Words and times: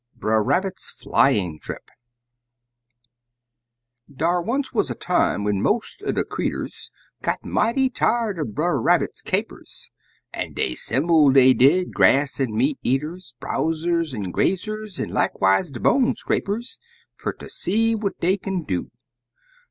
'"BRER 0.19 0.41
RABBIT'S 0.41 0.89
FLYING 0.89 1.59
TRIP 1.59 1.91
Dar 4.11 4.41
once 4.41 4.73
wuz 4.73 4.85
a 4.89 4.95
time 4.95 5.43
when 5.43 5.61
most 5.61 6.01
er 6.01 6.11
de 6.11 6.23
creeturs 6.23 6.89
Got 7.21 7.45
mighty 7.45 7.87
tired 7.87 8.39
er 8.39 8.43
Brer 8.45 8.81
Rabbit's 8.81 9.21
capers, 9.21 9.91
An' 10.33 10.53
dey 10.53 10.73
'semble', 10.73 11.29
dey 11.29 11.53
did, 11.53 11.93
grass 11.93 12.39
an' 12.39 12.55
meat 12.57 12.79
eaters. 12.81 13.35
Browsers 13.39 14.15
an' 14.15 14.31
grazers, 14.33 14.99
an' 14.99 15.09
likewiss 15.11 15.69
de 15.71 15.79
bone 15.79 16.15
scrapers, 16.15 16.79
Fer 17.15 17.33
ter 17.33 17.47
see 17.47 17.93
what 17.93 18.19
dey 18.19 18.37
kin 18.37 18.63
do. 18.63 18.89